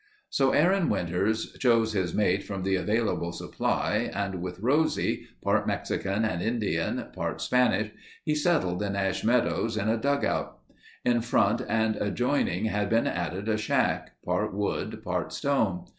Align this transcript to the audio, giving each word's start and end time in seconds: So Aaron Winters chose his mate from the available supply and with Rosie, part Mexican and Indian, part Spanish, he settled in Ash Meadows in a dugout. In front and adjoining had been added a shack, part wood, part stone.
So 0.31 0.49
Aaron 0.51 0.89
Winters 0.89 1.53
chose 1.59 1.93
his 1.93 2.11
mate 2.11 2.41
from 2.41 2.63
the 2.63 2.73
available 2.75 3.31
supply 3.31 4.09
and 4.11 4.41
with 4.41 4.59
Rosie, 4.59 5.27
part 5.43 5.67
Mexican 5.67 6.25
and 6.25 6.41
Indian, 6.41 7.09
part 7.13 7.39
Spanish, 7.39 7.91
he 8.25 8.33
settled 8.33 8.81
in 8.81 8.95
Ash 8.95 9.23
Meadows 9.23 9.77
in 9.77 9.89
a 9.89 9.97
dugout. 9.97 10.57
In 11.05 11.21
front 11.21 11.61
and 11.69 11.97
adjoining 11.97 12.65
had 12.65 12.89
been 12.89 13.05
added 13.05 13.47
a 13.47 13.57
shack, 13.57 14.13
part 14.25 14.55
wood, 14.55 15.03
part 15.03 15.31
stone. 15.33 15.85